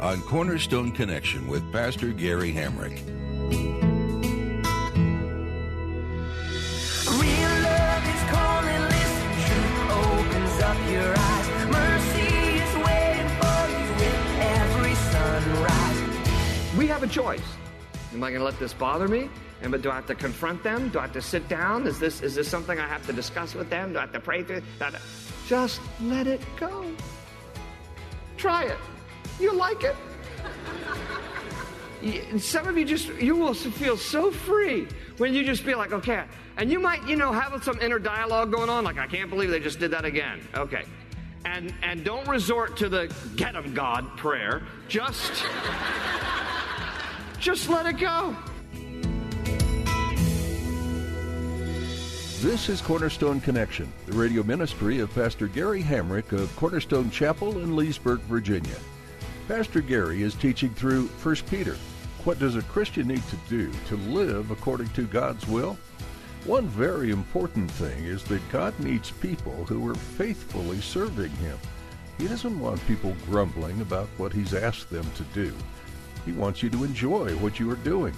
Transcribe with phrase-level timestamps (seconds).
[0.00, 2.98] on Cornerstone Connection with Pastor Gary Hamrick.
[7.08, 11.48] Real love is calling, listen, truth opens up your eyes.
[11.72, 16.76] Mercy is waiting for you with every sunrise.
[16.76, 17.42] We have a choice.
[18.12, 19.28] Am I going to let this bother me?
[19.62, 20.88] And but do I have to confront them?
[20.90, 21.86] Do I have to sit down?
[21.88, 23.92] Is this is this something I have to discuss with them?
[23.92, 24.60] Do I have to pray through?
[24.60, 25.00] Do to-
[25.48, 26.84] Just let it go.
[28.36, 28.76] Try it.
[29.40, 29.94] You like it.
[32.40, 34.86] Some of you just you will feel so free
[35.18, 36.24] when you just feel like okay,
[36.56, 39.50] and you might you know have some inner dialogue going on like I can't believe
[39.50, 40.40] they just did that again.
[40.54, 40.84] Okay,
[41.44, 44.62] and and don't resort to the get 'em God prayer.
[44.88, 45.32] Just
[47.40, 48.36] just let it go.
[52.40, 57.74] This is Cornerstone Connection, the radio ministry of Pastor Gary Hamrick of Cornerstone Chapel in
[57.74, 58.76] Leesburg, Virginia.
[59.48, 61.74] Pastor Gary is teaching through 1 Peter.
[62.24, 65.78] What does a Christian need to do to live according to God's will?
[66.44, 71.56] One very important thing is that God needs people who are faithfully serving Him.
[72.18, 75.54] He doesn't want people grumbling about what He's asked them to do.
[76.26, 78.14] He wants you to enjoy what you are doing.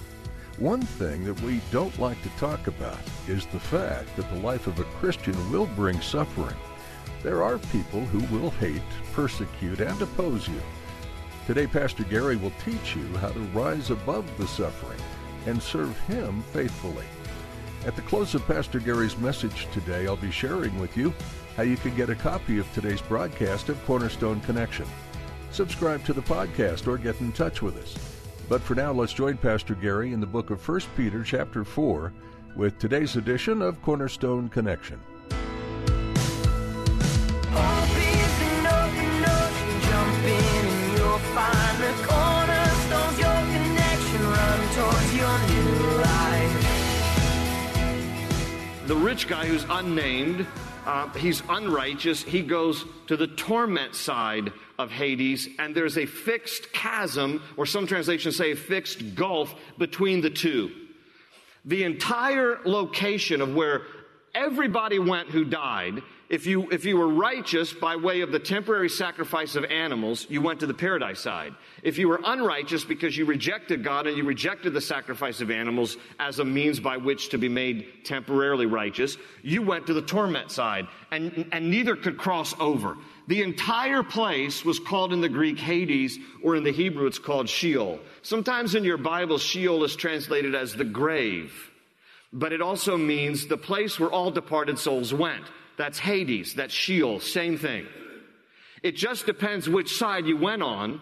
[0.57, 4.67] One thing that we don't like to talk about is the fact that the life
[4.67, 6.57] of a Christian will bring suffering.
[7.23, 8.81] There are people who will hate,
[9.13, 10.61] persecute, and oppose you.
[11.47, 14.99] Today, Pastor Gary will teach you how to rise above the suffering
[15.47, 17.05] and serve Him faithfully.
[17.85, 21.13] At the close of Pastor Gary's message today, I'll be sharing with you
[21.57, 24.85] how you can get a copy of today's broadcast of Cornerstone Connection.
[25.51, 27.97] Subscribe to the podcast or get in touch with us.
[28.47, 32.13] But for now, let's join Pastor Gary in the book of 1 Peter, chapter 4,
[32.55, 35.01] with today's edition of Cornerstone Connection.
[49.01, 50.45] Rich guy who's unnamed,
[50.85, 52.21] uh, he's unrighteous.
[52.21, 57.87] He goes to the torment side of Hades, and there's a fixed chasm, or some
[57.87, 60.71] translations say a fixed gulf between the two.
[61.65, 63.81] The entire location of where
[64.35, 68.87] everybody went who died, if you, if you were righteous by way of the temporary
[68.87, 71.53] sacrifice of animals, you went to the paradise side.
[71.83, 75.97] If you were unrighteous because you rejected God and you rejected the sacrifice of animals
[76.21, 80.51] as a means by which to be made temporarily righteous, you went to the torment
[80.51, 82.95] side, and, and neither could cross over.
[83.27, 87.49] The entire place was called in the Greek Hades, or in the Hebrew it's called
[87.49, 87.99] Sheol.
[88.21, 91.67] Sometimes in your Bible, Sheol is translated as the grave
[92.33, 95.43] but it also means the place where all departed souls went.
[95.81, 97.87] That's Hades, that's Sheol, same thing.
[98.83, 101.01] It just depends which side you went on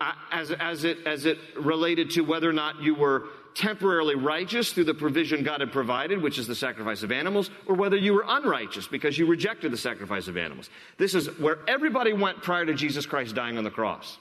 [0.00, 3.24] uh, as, as, it, as it related to whether or not you were
[3.56, 7.74] temporarily righteous through the provision God had provided, which is the sacrifice of animals, or
[7.74, 10.70] whether you were unrighteous because you rejected the sacrifice of animals.
[10.96, 14.16] This is where everybody went prior to Jesus Christ dying on the cross.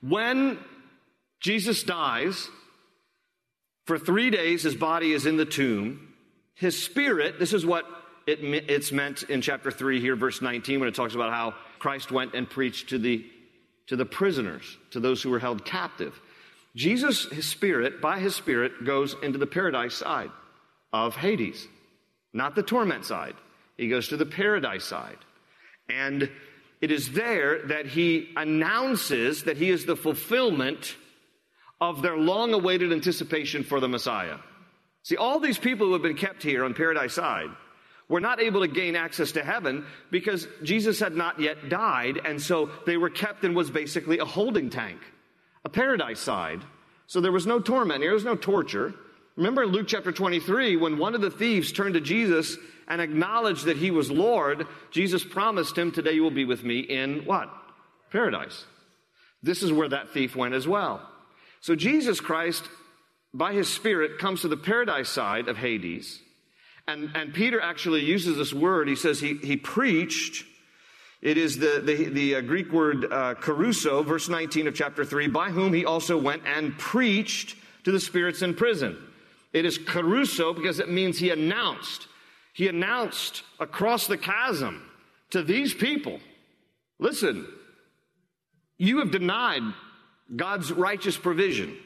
[0.00, 0.58] When
[1.40, 2.48] Jesus dies,
[3.84, 6.14] for three days, his body is in the tomb.
[6.54, 7.84] His spirit, this is what
[8.26, 12.10] it, it's meant in chapter 3 here, verse 19, when it talks about how Christ
[12.10, 13.24] went and preached to the,
[13.86, 16.20] to the prisoners, to those who were held captive.
[16.74, 20.30] Jesus, his spirit, by his spirit, goes into the paradise side
[20.92, 21.66] of Hades,
[22.32, 23.34] not the torment side.
[23.76, 25.18] He goes to the paradise side.
[25.88, 26.30] And
[26.80, 30.96] it is there that he announces that he is the fulfillment
[31.80, 34.38] of their long awaited anticipation for the Messiah.
[35.02, 37.50] See, all these people who have been kept here on Paradise Side
[38.08, 42.40] were not able to gain access to heaven because Jesus had not yet died, and
[42.40, 45.00] so they were kept in was basically a holding tank,
[45.64, 46.62] a paradise side.
[47.06, 48.94] So there was no torment here, there was no torture.
[49.36, 52.56] Remember in Luke chapter 23, when one of the thieves turned to Jesus
[52.88, 56.80] and acknowledged that he was Lord, Jesus promised him, Today you will be with me
[56.80, 57.50] in what?
[58.10, 58.64] Paradise.
[59.42, 61.06] This is where that thief went as well.
[61.60, 62.64] So Jesus Christ,
[63.34, 66.20] by his Spirit, comes to the paradise side of Hades.
[66.88, 68.88] And, and Peter actually uses this word.
[68.88, 70.44] He says he, he preached.
[71.20, 75.28] It is the, the, the uh, Greek word uh, kerusso, verse 19 of chapter 3,
[75.28, 78.96] by whom he also went and preached to the spirits in prison.
[79.52, 82.06] It is kerusso because it means he announced.
[82.52, 84.82] He announced across the chasm
[85.30, 86.20] to these people
[86.98, 87.46] listen,
[88.78, 89.62] you have denied
[90.34, 91.76] God's righteous provision.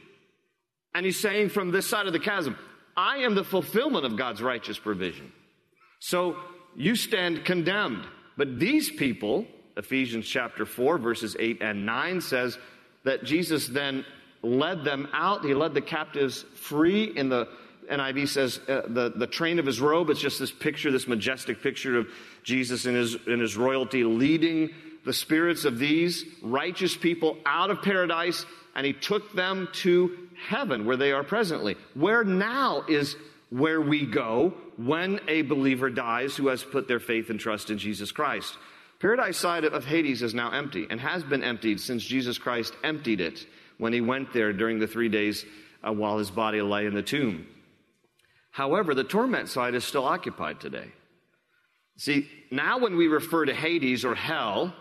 [0.95, 2.57] And he's saying from this side of the chasm,
[2.97, 5.33] I am the fulfillment of God's righteous provision.
[5.99, 6.37] So
[6.77, 8.07] you stand condemned.
[8.37, 9.47] But these people,
[9.77, 12.59] Ephesians chapter 4, verses 8 and 9 says
[13.05, 14.05] that Jesus then
[14.43, 15.45] led them out.
[15.45, 17.49] He led the captives free in the
[17.91, 20.11] NIV says uh, the, the train of his robe.
[20.11, 22.09] It's just this picture, this majestic picture of
[22.45, 24.71] Jesus in his, in his royalty leading
[25.05, 28.45] the spirits of these righteous people out of paradise
[28.75, 31.77] and he took them to heaven where they are presently.
[31.95, 33.17] Where now is
[33.51, 37.79] where we go when a believer dies who has put their faith and trust in
[37.79, 38.57] Jesus Christ.
[39.01, 43.21] Paradise side of Hades is now empty and has been emptied since Jesus Christ emptied
[43.21, 43.47] it
[43.79, 45.45] when he went there during the three days
[45.83, 47.47] uh, while his body lay in the tomb.
[48.51, 50.93] However, the torment side is still occupied today.
[51.97, 54.75] See, now when we refer to Hades or hell,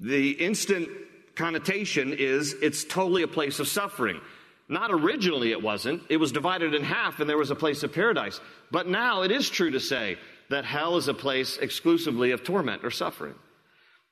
[0.00, 0.88] the instant
[1.34, 4.20] connotation is it's totally a place of suffering.
[4.68, 6.02] Not originally it wasn't.
[6.08, 8.40] It was divided in half and there was a place of paradise.
[8.70, 10.16] But now it is true to say
[10.50, 13.34] that hell is a place exclusively of torment or suffering.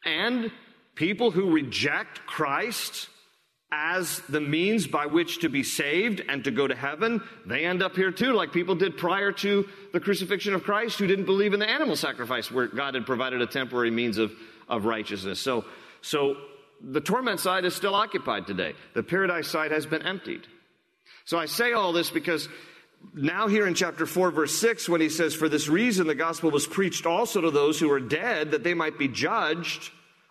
[0.05, 0.51] And
[0.95, 3.09] people who reject Christ
[3.73, 7.83] as the means by which to be saved and to go to heaven, they end
[7.83, 11.55] up here too, like people did prior to the crucifixion of Christ who didn't believe
[11.55, 14.33] in the animal sacrifice where God had provided a temporary means of,
[14.69, 15.41] of righteousness.
[15.41, 15.65] So,
[16.01, 16.37] so
[16.81, 18.75] the torment side is still occupied today.
[18.95, 20.47] The paradise side has been emptied.
[21.25, 22.49] So I say all this because
[23.13, 26.51] now here in chapter 4 verse 6 when he says for this reason the gospel
[26.51, 29.91] was preached also to those who are dead that they might be judged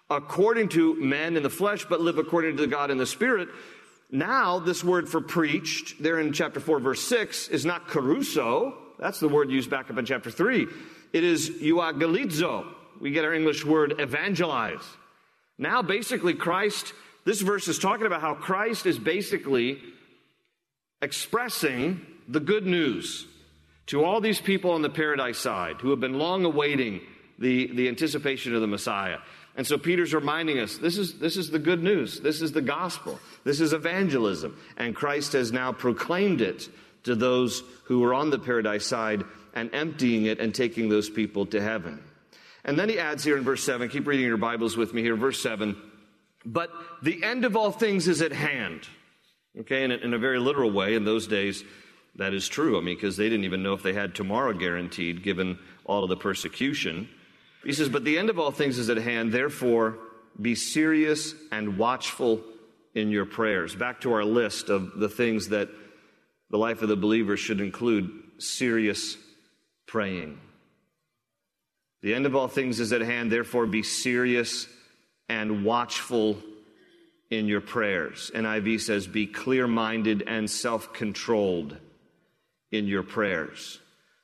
[0.09, 3.49] according to men in the flesh but live according to God in the spirit
[4.11, 9.19] now this word for preached there in chapter 4 verse 6 is not kerusso that's
[9.19, 10.67] the word used back up in chapter 3
[11.13, 12.65] it is euangelizo
[13.03, 14.81] we get our english word evangelize
[15.57, 16.93] now, basically, Christ,
[17.25, 19.81] this verse is talking about how Christ is basically
[21.01, 23.27] expressing the good news
[23.87, 27.01] to all these people on the paradise side who have been long awaiting
[27.37, 29.17] the, the anticipation of the Messiah.
[29.55, 32.19] And so Peter's reminding us this is, this is the good news.
[32.21, 33.19] This is the gospel.
[33.43, 34.57] This is evangelism.
[34.77, 36.67] And Christ has now proclaimed it
[37.03, 39.23] to those who are on the paradise side
[39.53, 42.01] and emptying it and taking those people to heaven.
[42.65, 45.15] And then he adds here in verse 7, keep reading your Bibles with me here,
[45.15, 45.75] verse 7.
[46.45, 46.71] But
[47.01, 48.87] the end of all things is at hand.
[49.59, 51.63] Okay, in a, in a very literal way, in those days,
[52.15, 52.77] that is true.
[52.77, 56.09] I mean, because they didn't even know if they had tomorrow guaranteed, given all of
[56.09, 57.09] the persecution.
[57.63, 59.99] He says, But the end of all things is at hand, therefore
[60.39, 62.41] be serious and watchful
[62.95, 63.75] in your prayers.
[63.75, 65.69] Back to our list of the things that
[66.49, 68.09] the life of the believer should include
[68.39, 69.17] serious
[69.85, 70.39] praying.
[72.03, 74.67] The end of all things is at hand, therefore be serious
[75.29, 76.37] and watchful
[77.29, 78.29] in your prayers.
[78.35, 81.77] NIV says, be clear minded and self controlled
[82.71, 83.79] in your prayers.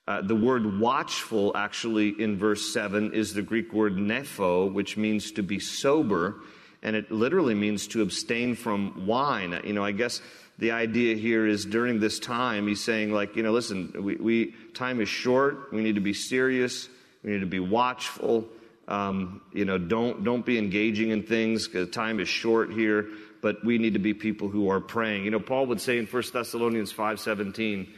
[0.05, 5.31] Uh, the word watchful, actually, in verse 7, is the Greek word nepho, which means
[5.31, 6.35] to be sober,
[6.83, 9.57] and it literally means to abstain from wine.
[9.63, 10.21] You know, I guess
[10.57, 14.55] the idea here is during this time, he's saying, like, you know, listen, we, we
[14.73, 16.89] time is short, we need to be serious
[17.23, 18.47] we need to be watchful.
[18.87, 23.07] Um, you know, don't don't be engaging in things because time is short here.
[23.41, 25.23] But we need to be people who are praying.
[25.23, 27.93] You know, Paul would say in 1 Thessalonians five seventeen,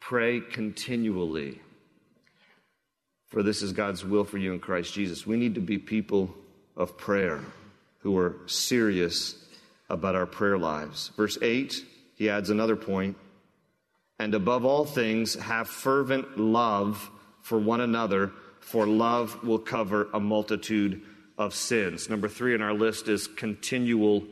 [0.00, 1.60] pray continually,
[3.28, 5.24] for this is God's will for you in Christ Jesus.
[5.26, 6.34] We need to be people
[6.76, 7.40] of prayer
[7.98, 9.36] who are serious
[9.88, 11.12] about our prayer lives.
[11.16, 11.84] Verse eight,
[12.16, 13.16] he adds another point,
[14.18, 17.08] and above all things, have fervent love
[17.42, 21.02] for one another for love will cover a multitude
[21.36, 22.08] of sins.
[22.08, 24.24] Number three in our list is continual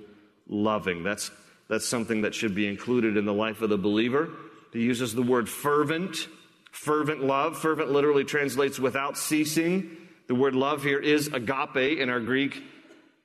[0.48, 1.02] loving.
[1.02, 1.30] That's,
[1.68, 4.30] that's something that should be included in the life of the believer.
[4.72, 6.28] He uses the word fervent,
[6.70, 7.58] fervent love.
[7.58, 9.96] Fervent literally translates without ceasing.
[10.28, 12.62] The word love here is agape in our Greek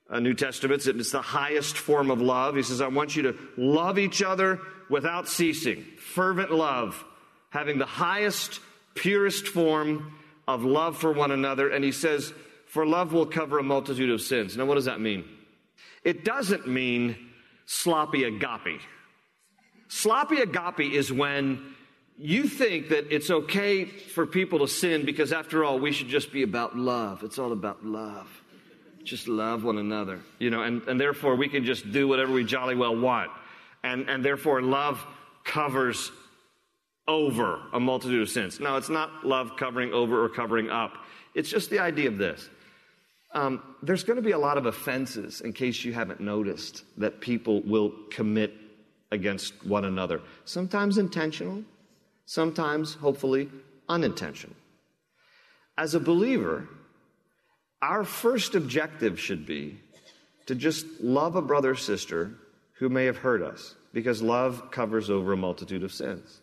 [0.09, 0.87] uh, New Testaments.
[0.87, 2.55] It's the highest form of love.
[2.55, 4.59] He says, I want you to love each other
[4.89, 5.85] without ceasing.
[5.97, 7.03] Fervent love,
[7.51, 8.59] having the highest,
[8.95, 10.13] purest form
[10.47, 11.69] of love for one another.
[11.69, 12.33] And he says,
[12.67, 14.57] For love will cover a multitude of sins.
[14.57, 15.25] Now, what does that mean?
[16.03, 17.17] It doesn't mean
[17.65, 18.81] sloppy agape.
[19.87, 21.75] Sloppy agape is when
[22.17, 26.31] you think that it's okay for people to sin because, after all, we should just
[26.31, 27.23] be about love.
[27.23, 28.27] It's all about love.
[29.03, 32.43] Just love one another, you know, and, and therefore we can just do whatever we
[32.43, 33.29] jolly well want.
[33.83, 35.05] And, and therefore, love
[35.43, 36.11] covers
[37.07, 38.59] over a multitude of sins.
[38.59, 40.93] No, it's not love covering over or covering up.
[41.33, 42.49] It's just the idea of this.
[43.33, 47.19] Um, there's going to be a lot of offenses, in case you haven't noticed, that
[47.19, 48.53] people will commit
[49.11, 50.21] against one another.
[50.45, 51.63] Sometimes intentional,
[52.25, 53.49] sometimes, hopefully,
[53.89, 54.55] unintentional.
[55.77, 56.69] As a believer,
[57.81, 59.79] our first objective should be
[60.45, 62.31] to just love a brother or sister
[62.79, 66.39] who may have hurt us, because love covers over a multitude of sins.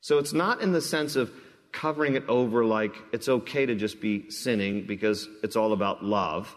[0.00, 1.30] So it's not in the sense of
[1.72, 6.54] covering it over like it's okay to just be sinning because it's all about love.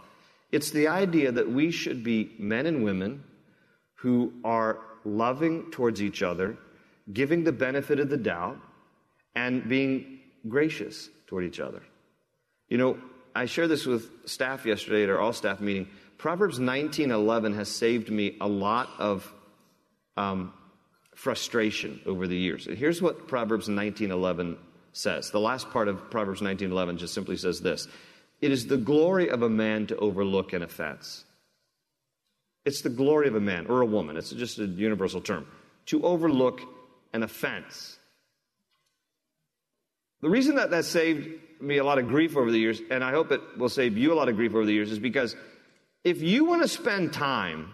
[0.51, 3.23] It's the idea that we should be men and women
[3.95, 6.57] who are loving towards each other,
[7.11, 8.57] giving the benefit of the doubt,
[9.35, 11.81] and being gracious toward each other.
[12.69, 12.97] You know,
[13.35, 15.87] I shared this with staff yesterday at our all staff meeting.
[16.17, 19.31] Proverbs 19:11 has saved me a lot of
[20.15, 20.53] um,
[21.15, 22.65] frustration over the years.
[22.65, 24.57] Here's what Proverbs 19:11
[24.93, 25.31] says.
[25.31, 27.87] The last part of Proverbs 19:11 just simply says this:
[28.41, 31.25] "It is the glory of a man to overlook an offense."
[32.65, 34.15] It's the glory of a man or a woman.
[34.15, 35.45] It's just a universal term
[35.87, 36.61] to overlook
[37.11, 37.99] an offense.
[40.21, 41.27] The reason that that saved
[41.61, 44.13] me a lot of grief over the years, and I hope it will save you
[44.13, 45.35] a lot of grief over the years, is because
[46.03, 47.73] if you want to spend time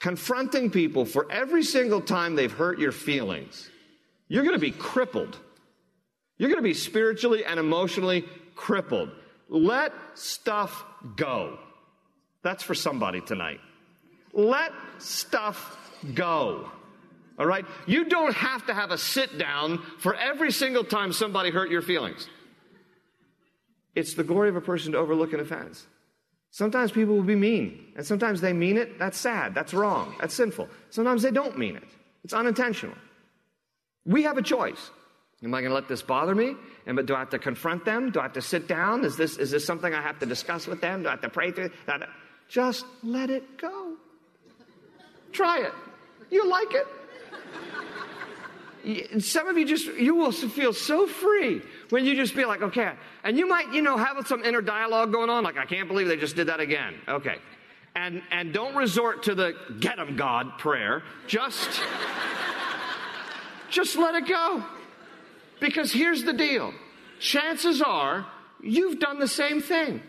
[0.00, 3.70] confronting people for every single time they've hurt your feelings,
[4.28, 5.36] you're going to be crippled.
[6.36, 8.24] You're going to be spiritually and emotionally
[8.54, 9.10] crippled.
[9.48, 10.84] Let stuff
[11.16, 11.58] go.
[12.42, 13.60] That's for somebody tonight.
[14.32, 15.76] Let stuff
[16.14, 16.70] go.
[17.38, 17.64] All right?
[17.86, 21.82] You don't have to have a sit down for every single time somebody hurt your
[21.82, 22.28] feelings.
[23.94, 25.86] It's the glory of a person to overlook an offense.
[26.50, 28.98] Sometimes people will be mean, and sometimes they mean it.
[28.98, 29.54] That's sad.
[29.54, 30.14] That's wrong.
[30.20, 30.68] That's sinful.
[30.90, 31.84] Sometimes they don't mean it.
[32.24, 32.96] It's unintentional.
[34.04, 34.90] We have a choice.
[35.44, 36.56] Am I going to let this bother me?
[36.86, 38.10] Am, do I have to confront them?
[38.10, 39.04] Do I have to sit down?
[39.04, 41.02] Is this, is this something I have to discuss with them?
[41.02, 41.70] Do I have to pray through?
[41.86, 42.08] That?
[42.48, 43.94] Just let it go.
[45.32, 45.72] Try it.
[46.30, 46.86] You like it.
[49.18, 52.92] Some of you just, you will feel so free when you just be like, okay.
[53.22, 56.08] And you might, you know, have some inner dialogue going on, like, I can't believe
[56.08, 56.94] they just did that again.
[57.06, 57.36] Okay.
[57.94, 61.02] And, and don't resort to the get them God prayer.
[61.26, 61.68] Just,
[63.70, 64.64] just let it go.
[65.60, 66.72] Because here's the deal.
[67.18, 68.26] Chances are
[68.62, 70.00] you've done the same thing.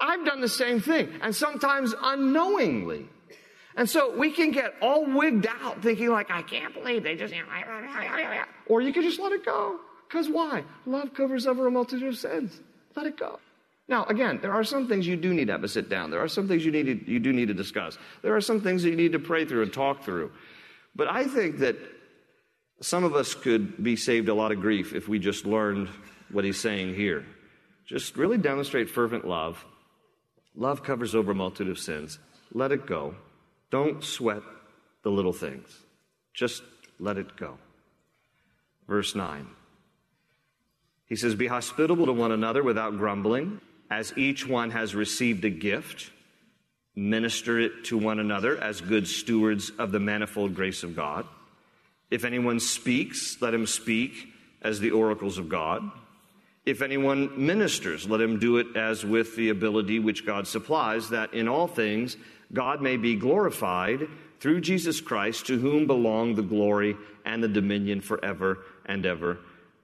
[0.00, 1.08] I've done the same thing.
[1.22, 3.08] And sometimes unknowingly.
[3.78, 7.32] And so we can get all wigged out thinking like, I can't believe they just,
[8.66, 9.78] or you can just let it go.
[10.08, 10.64] Because why?
[10.84, 12.60] Love covers over a multitude of sins.
[12.96, 13.38] Let it go.
[13.86, 16.10] Now, again, there are some things you do need to have a sit down.
[16.10, 17.96] There are some things you need to, you do need to discuss.
[18.22, 20.32] There are some things that you need to pray through and talk through.
[20.96, 21.76] But I think that
[22.80, 25.88] some of us could be saved a lot of grief if we just learned
[26.32, 27.24] what he's saying here.
[27.86, 29.64] Just really demonstrate fervent love.
[30.56, 32.18] Love covers over a multitude of sins.
[32.52, 33.14] Let it go.
[33.70, 34.42] Don't sweat
[35.02, 35.68] the little things.
[36.34, 36.62] Just
[36.98, 37.58] let it go.
[38.86, 39.46] Verse 9.
[41.06, 43.60] He says, Be hospitable to one another without grumbling,
[43.90, 46.10] as each one has received a gift.
[46.94, 51.26] Minister it to one another as good stewards of the manifold grace of God.
[52.10, 54.32] If anyone speaks, let him speak
[54.62, 55.90] as the oracles of God.
[56.66, 61.32] If anyone ministers, let him do it as with the ability which God supplies, that
[61.32, 62.16] in all things
[62.52, 64.08] God may be glorified
[64.40, 69.38] through Jesus Christ, to whom belong the glory and the dominion forever and ever.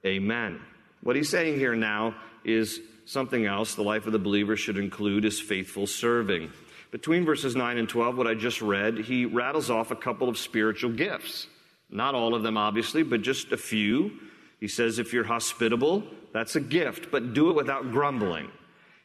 [0.05, 0.59] Amen.
[1.01, 5.25] What he's saying here now is something else the life of the believer should include
[5.25, 6.51] is faithful serving.
[6.91, 10.37] Between verses 9 and 12, what I just read, he rattles off a couple of
[10.37, 11.47] spiritual gifts.
[11.89, 14.11] Not all of them, obviously, but just a few.
[14.59, 16.03] He says, if you're hospitable,
[16.33, 18.49] that's a gift, but do it without grumbling.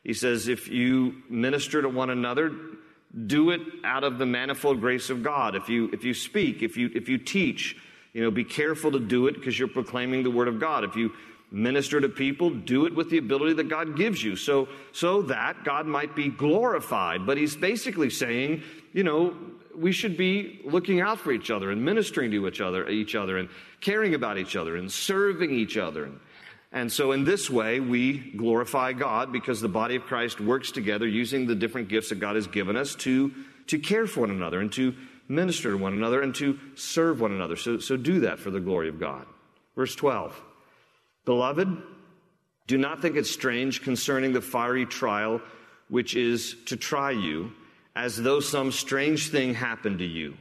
[0.04, 2.52] He says, if you minister to one another,
[3.26, 5.54] do it out of the manifold grace of God.
[5.54, 7.76] If you, if you speak, if you, if you teach,
[8.12, 10.84] you know, be careful to do it because you're proclaiming the word of God.
[10.84, 11.12] If you
[11.50, 14.36] minister to people, do it with the ability that God gives you.
[14.36, 17.26] So, so that God might be glorified.
[17.26, 18.62] But he's basically saying,
[18.92, 19.34] you know,
[19.76, 23.38] we should be looking out for each other and ministering to each other, each other
[23.38, 23.48] and
[23.80, 26.04] caring about each other and serving each other.
[26.04, 26.20] And,
[26.72, 31.06] and so, in this way, we glorify God because the body of Christ works together
[31.06, 33.32] using the different gifts that God has given us to,
[33.66, 34.94] to care for one another and to
[35.28, 37.56] minister to one another and to serve one another.
[37.56, 39.26] So, so do that for the glory of God.
[39.74, 40.40] Verse 12
[41.24, 41.82] Beloved,
[42.68, 45.40] do not think it strange concerning the fiery trial
[45.88, 47.52] which is to try you,
[47.96, 50.36] as though some strange thing happened to you.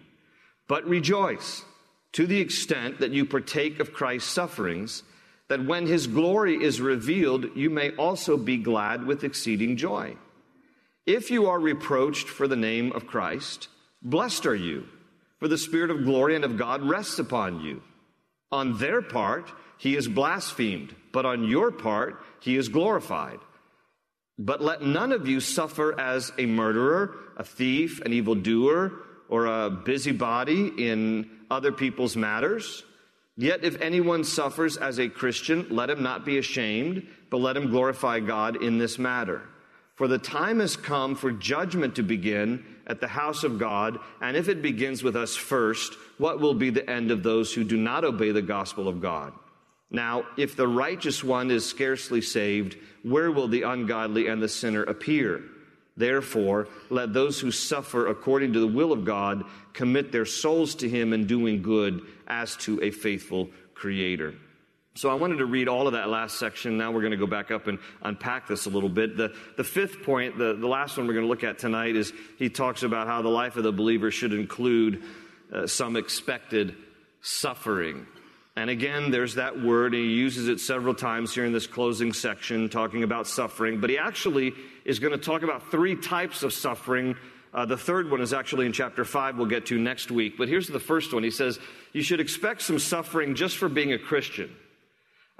[0.67, 1.65] But rejoice
[2.11, 5.01] to the extent that you partake of Christ's sufferings,
[5.49, 10.15] that when his glory is revealed, you may also be glad with exceeding joy.
[11.05, 13.67] If you are reproached for the name of Christ,
[14.01, 14.85] blessed are you,
[15.39, 17.81] for the Spirit of glory and of God rests upon you.
[18.51, 23.39] On their part, he is blasphemed, but on your part, he is glorified.
[24.37, 28.91] But let none of you suffer as a murderer, a thief, an evildoer,
[29.29, 32.83] or a busybody in other people's matters.
[33.39, 37.69] Yet if anyone suffers as a Christian, let him not be ashamed, but let him
[37.69, 39.43] glorify God in this matter.
[39.95, 44.35] For the time has come for judgment to begin at the house of God, and
[44.35, 47.77] if it begins with us first, what will be the end of those who do
[47.77, 49.31] not obey the gospel of God?
[49.89, 54.83] Now, if the righteous one is scarcely saved, where will the ungodly and the sinner
[54.83, 55.45] appear?
[55.99, 60.87] Therefore, let those who suffer according to the will of God commit their souls to
[60.87, 64.33] Him in doing good as to a faithful Creator.
[64.95, 66.77] So I wanted to read all of that last section.
[66.77, 69.17] Now we're going to go back up and unpack this a little bit.
[69.17, 72.13] The, the fifth point, the, the last one we're going to look at tonight, is
[72.37, 75.03] he talks about how the life of the believer should include
[75.53, 76.75] uh, some expected
[77.21, 78.07] suffering.
[78.59, 82.11] And again, there's that word, and he uses it several times here in this closing
[82.11, 83.79] section, talking about suffering.
[83.79, 87.15] But he actually is going to talk about three types of suffering.
[87.53, 90.37] Uh, the third one is actually in chapter 5, we'll get to next week.
[90.37, 91.23] But here's the first one.
[91.23, 91.57] He says,
[91.93, 94.53] You should expect some suffering just for being a Christian.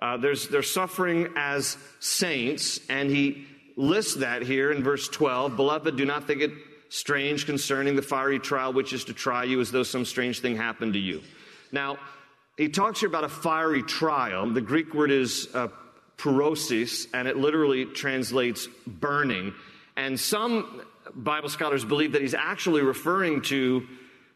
[0.01, 5.57] Uh, there's, there's suffering as saints, and he lists that here in verse 12.
[5.57, 6.51] Beloved, do not think it
[6.87, 10.55] strange concerning the fiery trial which is to try you as though some strange thing
[10.55, 11.21] happened to you.
[11.73, 11.97] Now,
[12.59, 14.49] he talks here about a fiery trial.
[14.51, 15.69] The Greek word is uh,
[17.13, 19.53] and it literally translates burning.
[19.95, 20.81] And some
[21.15, 23.87] Bible scholars believe that he's actually referring to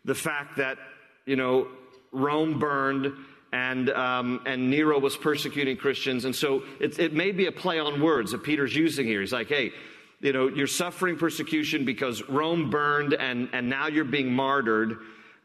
[0.05, 0.77] the fact that,
[1.25, 1.67] you know,
[2.13, 3.11] Rome burned
[3.51, 6.23] and, um, and Nero was persecuting Christians.
[6.23, 9.19] And so it, it may be a play on words that Peter's using here.
[9.19, 9.73] He's like, hey,
[10.21, 14.97] you know, you're suffering persecution because Rome burned and, and now you're being martyred.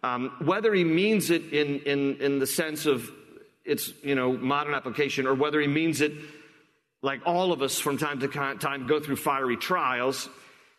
[0.03, 3.11] Um, whether he means it in, in, in the sense of
[3.65, 6.13] its you know modern application, or whether he means it
[7.03, 10.29] like all of us from time to time go through fiery trials,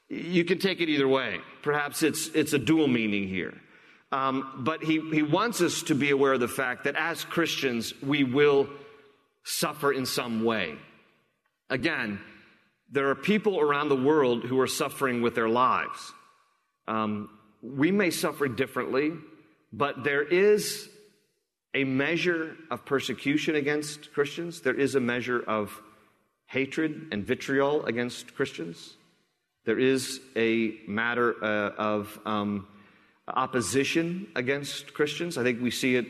[0.10, 1.40] you can take it either way.
[1.62, 3.54] Perhaps it's it's a dual meaning here.
[4.12, 7.94] Um, but he, he wants us to be aware of the fact that as Christians,
[8.02, 8.68] we will
[9.44, 10.76] suffer in some way.
[11.70, 12.20] Again,
[12.92, 16.12] there are people around the world who are suffering with their lives.
[16.88, 17.30] Um,
[17.62, 19.12] we may suffer differently,
[19.72, 20.90] but there is
[21.74, 24.62] a measure of persecution against Christians.
[24.62, 25.82] There is a measure of
[26.48, 28.96] hatred and vitriol against Christians.
[29.66, 32.68] There is a matter uh, of um,
[33.28, 35.38] opposition against Christians.
[35.38, 36.08] I think we see it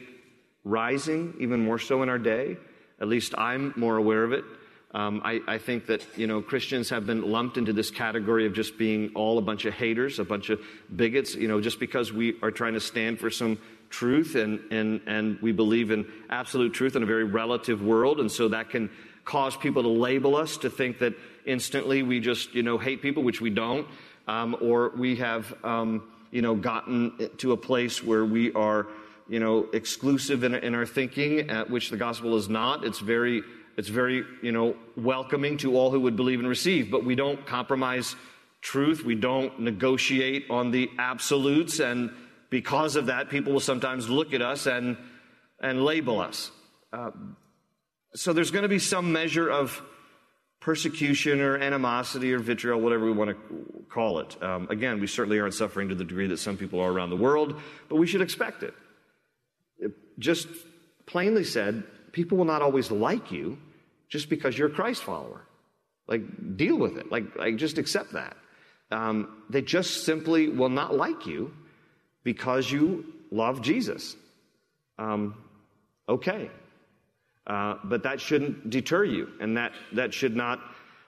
[0.64, 2.58] rising even more so in our day.
[3.02, 4.46] At least I'm more aware of it.
[4.92, 8.54] Um, I, I, think that you know Christians have been lumped into this category of
[8.54, 10.60] just being all a bunch of haters, a bunch of
[10.96, 11.36] bigots.
[11.36, 13.60] You know, just because we are trying to stand for some
[13.92, 18.32] truth and and and we believe in absolute truth in a very relative world, and
[18.32, 18.90] so that can
[19.26, 21.14] cause people to label us to think that
[21.46, 23.88] instantly we just you know hate people, which we don't,
[24.28, 28.88] um, or we have um, you know gotten to a place where we are
[29.28, 32.84] you know exclusive in, in our thinking, at which the gospel is not.
[32.84, 33.44] It's very
[33.78, 37.46] it's very, you know, welcoming to all who would believe and receive, but we don't
[37.46, 38.16] compromise
[38.62, 39.04] truth.
[39.04, 41.80] We don't negotiate on the absolutes.
[41.80, 42.12] And
[42.50, 44.98] because of that, people will sometimes look at us and,
[45.62, 46.52] and label us.
[46.92, 47.12] Uh,
[48.16, 49.82] so there's going to be some measure of
[50.60, 54.42] persecution or animosity or vitriol, whatever we want to call it.
[54.44, 57.16] Um, again, we certainly aren't suffering to the degree that some people are around the
[57.16, 58.74] world, but we should expect it.
[59.78, 60.48] it just
[61.06, 63.58] plainly said, people will not always like you
[64.08, 65.42] just because you're a Christ follower.
[66.08, 67.12] Like, deal with it.
[67.12, 68.36] Like, like just accept that.
[68.92, 71.54] Um, they just simply will not like you
[72.24, 74.16] because you love Jesus.
[74.98, 75.36] Um,
[76.08, 76.50] okay.
[77.46, 80.60] Uh, but that shouldn't deter you, and that, that should not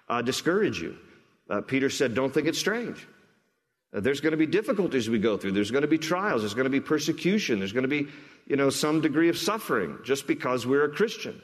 [0.09, 0.95] uh, discourage you.
[1.49, 3.07] Uh, Peter said, Don't think it's strange.
[3.93, 5.51] There's going to be difficulties we go through.
[5.51, 6.41] There's going to be trials.
[6.41, 7.60] There's going to be persecution.
[7.60, 8.08] There's going to be,
[8.47, 11.41] you know, some degree of suffering just because we're a Christian.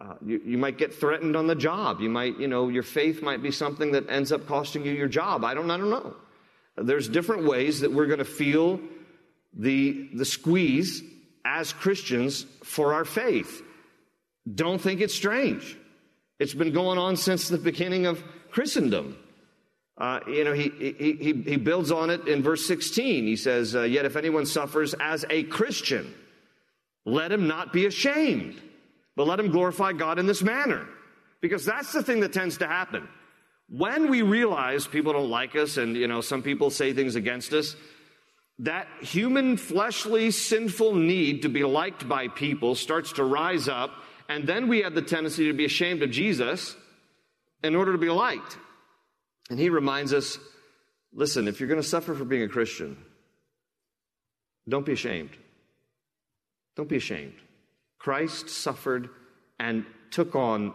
[0.00, 2.00] Uh, you, you, might get threatened on the job.
[2.00, 5.08] You might, you know, your faith might be something that ends up costing you your
[5.08, 5.44] job.
[5.44, 6.14] I don't, I don't know.
[6.76, 8.80] There's different ways that we're going to feel
[9.54, 11.02] the, the squeeze
[11.44, 13.62] as Christians for our faith.
[14.54, 15.78] don't think it's strange.
[16.38, 19.16] It's been going on since the beginning of Christendom.
[19.98, 23.26] Uh, you know, he, he, he, builds on it in verse 16.
[23.26, 26.14] He says, uh, Yet if anyone suffers as a Christian,
[27.06, 28.60] let him not be ashamed,
[29.16, 30.86] but let him glorify God in this manner.
[31.40, 33.08] Because that's the thing that tends to happen.
[33.70, 37.54] When we realize people don't like us and, you know, some people say things against
[37.54, 37.74] us,
[38.58, 43.92] that human, fleshly, sinful need to be liked by people starts to rise up,
[44.28, 46.76] and then we have the tendency to be ashamed of Jesus
[47.62, 48.58] in order to be liked.
[49.50, 50.38] And he reminds us
[51.12, 52.96] listen, if you're going to suffer for being a Christian,
[54.68, 55.30] don't be ashamed.
[56.76, 57.34] Don't be ashamed.
[57.98, 59.08] Christ suffered
[59.58, 60.74] and took on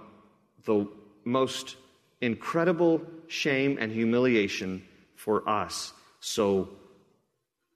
[0.66, 0.88] the
[1.24, 1.76] most
[2.22, 4.84] incredible shame and humiliation
[5.16, 5.94] for us.
[6.20, 6.70] So,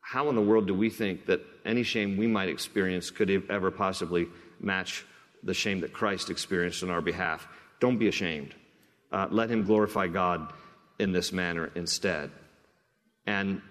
[0.01, 3.71] how in the world do we think that any shame we might experience could ever
[3.71, 4.27] possibly
[4.59, 5.03] match
[5.41, 7.47] the shame that Christ experienced on our behalf?
[7.79, 8.53] Don't be ashamed.
[9.11, 10.53] Uh, let him glorify God
[10.99, 12.31] in this manner instead.
[13.25, 13.61] And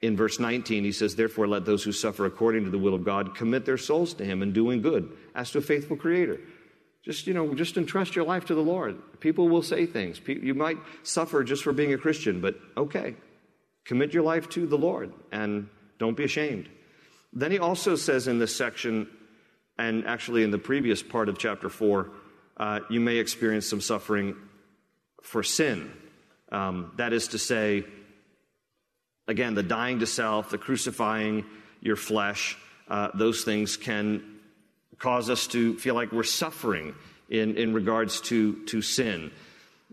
[0.00, 3.04] in verse 19, he says, Therefore, let those who suffer according to the will of
[3.04, 6.40] God commit their souls to him in doing good, as to a faithful creator.
[7.02, 8.98] Just, you know, just entrust your life to the Lord.
[9.20, 10.20] People will say things.
[10.26, 13.14] You might suffer just for being a Christian, but okay.
[13.84, 15.68] Commit your life to the Lord and
[15.98, 16.68] don't be ashamed.
[17.32, 19.08] Then he also says in this section,
[19.78, 22.10] and actually in the previous part of chapter 4,
[22.56, 24.36] uh, you may experience some suffering
[25.22, 25.90] for sin.
[26.52, 27.84] Um, that is to say,
[29.28, 31.44] again, the dying to self, the crucifying
[31.80, 32.56] your flesh,
[32.88, 34.22] uh, those things can
[34.98, 36.94] cause us to feel like we're suffering
[37.28, 39.30] in, in regards to, to sin.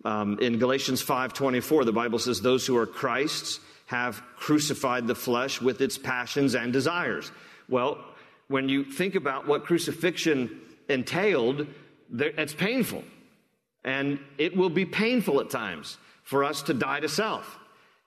[0.03, 5.61] Um, in Galatians 5:24, the Bible says, "Those who are Christ's have crucified the flesh
[5.61, 7.31] with its passions and desires."
[7.67, 8.03] Well,
[8.47, 11.67] when you think about what crucifixion entailed,
[12.13, 13.03] it's painful,
[13.83, 17.57] and it will be painful at times for us to die to self.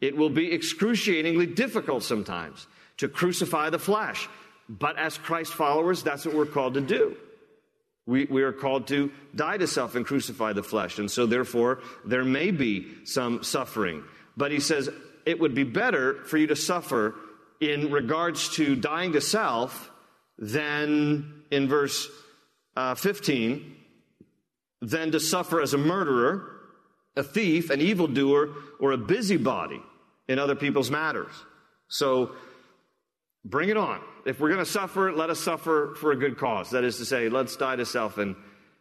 [0.02, 2.66] It will be excruciatingly difficult sometimes
[2.98, 4.28] to crucify the flesh.
[4.68, 7.16] But as Christ followers, that's what we're called to do.
[8.04, 10.98] We, we are called to die to self and crucify the flesh.
[10.98, 14.04] And so, therefore, there may be some suffering.
[14.36, 14.90] But he says
[15.24, 17.14] it would be better for you to suffer
[17.58, 19.90] in regards to dying to self
[20.38, 22.06] than in verse
[22.76, 23.76] uh, 15,
[24.82, 26.59] than to suffer as a murderer
[27.16, 29.82] a thief, an evildoer, or a busybody
[30.28, 31.32] in other people's matters.
[31.88, 32.32] So
[33.44, 34.00] bring it on.
[34.26, 36.70] If we're going to suffer, let us suffer for a good cause.
[36.70, 38.36] That is to say, let's die to self and,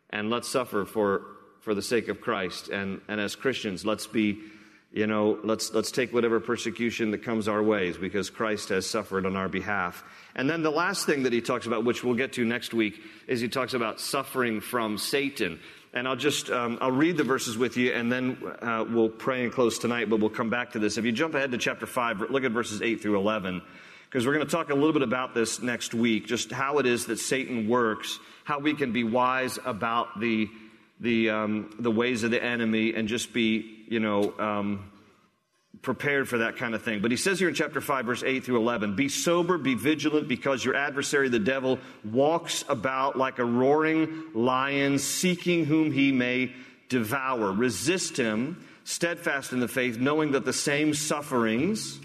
[0.10, 1.24] and let's suffer for,
[1.62, 2.70] for the sake of Christ.
[2.70, 4.40] And, and as Christians, let's be,
[4.92, 9.26] you know, let's, let's take whatever persecution that comes our ways because Christ has suffered
[9.26, 10.04] on our behalf.
[10.36, 13.02] And then the last thing that he talks about, which we'll get to next week,
[13.28, 15.60] is he talks about suffering from Satan.
[15.92, 19.44] And I'll just um, I'll read the verses with you, and then uh, we'll pray
[19.44, 20.08] and close tonight.
[20.08, 20.98] But we'll come back to this.
[20.98, 23.64] If you jump ahead to chapter five, look at verses eight through eleven,
[24.06, 26.28] because we're going to talk a little bit about this next week.
[26.28, 30.48] Just how it is that Satan works, how we can be wise about the
[31.00, 34.34] the um, the ways of the enemy, and just be you know.
[34.38, 34.92] Um,
[35.82, 37.02] prepared for that kind of thing.
[37.02, 40.28] But he says here in chapter 5, verse 8 through 11 Be sober, be vigilant,
[40.28, 46.52] because your adversary, the devil, walks about like a roaring lion, seeking whom he may
[46.90, 47.52] devour.
[47.52, 52.00] Resist him, steadfast in the faith, knowing that the same sufferings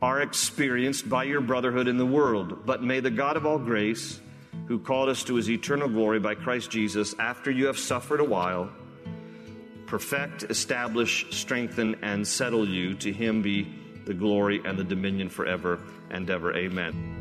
[0.00, 2.64] are experienced by your brotherhood in the world.
[2.66, 4.20] But may the God of all grace,
[4.66, 8.24] who called us to his eternal glory by Christ Jesus, after you have suffered a
[8.24, 8.70] while,
[9.86, 12.94] perfect, establish, strengthen, and settle you.
[12.94, 13.72] To him be
[14.04, 16.54] the glory and the dominion forever and ever.
[16.54, 17.14] Amen.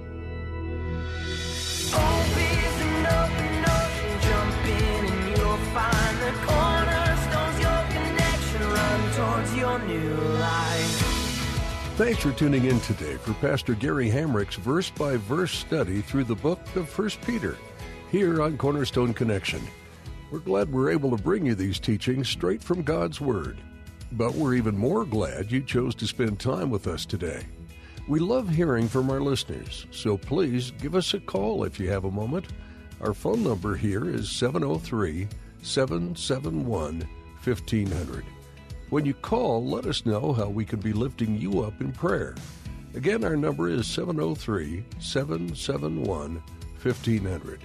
[11.96, 16.36] Thanks for tuning in today for Pastor Gary Hamrick's verse by verse study through the
[16.36, 17.56] book of 1 Peter
[18.12, 19.62] here on Cornerstone Connection.
[20.34, 23.60] We're glad we're able to bring you these teachings straight from God's Word.
[24.14, 27.44] But we're even more glad you chose to spend time with us today.
[28.08, 32.06] We love hearing from our listeners, so please give us a call if you have
[32.06, 32.48] a moment.
[33.00, 35.28] Our phone number here is 703
[35.62, 37.08] 771
[37.44, 38.26] 1500.
[38.90, 42.34] When you call, let us know how we can be lifting you up in prayer.
[42.96, 46.42] Again, our number is 703 771
[46.82, 47.60] 1500.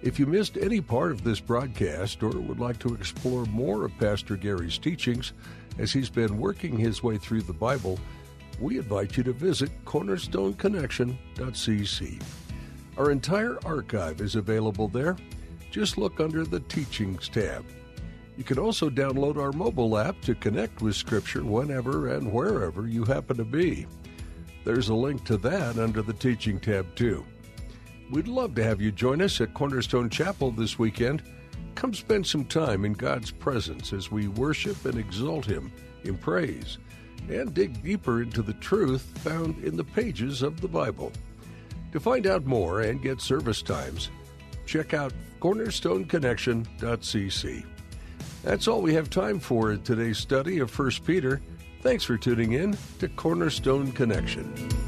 [0.00, 3.98] If you missed any part of this broadcast or would like to explore more of
[3.98, 5.32] Pastor Gary's teachings
[5.76, 7.98] as he's been working his way through the Bible,
[8.60, 12.22] we invite you to visit cornerstoneconnection.cc.
[12.96, 15.16] Our entire archive is available there.
[15.70, 17.64] Just look under the Teachings tab.
[18.36, 23.02] You can also download our mobile app to connect with Scripture whenever and wherever you
[23.04, 23.86] happen to be.
[24.64, 27.26] There's a link to that under the Teaching tab, too.
[28.10, 31.22] We'd love to have you join us at Cornerstone Chapel this weekend.
[31.74, 35.70] Come spend some time in God's presence as we worship and exalt Him
[36.04, 36.78] in praise
[37.28, 41.12] and dig deeper into the truth found in the pages of the Bible.
[41.92, 44.08] To find out more and get service times,
[44.64, 47.64] check out cornerstoneconnection.cc.
[48.42, 51.42] That's all we have time for in today's study of 1 Peter.
[51.82, 54.87] Thanks for tuning in to Cornerstone Connection.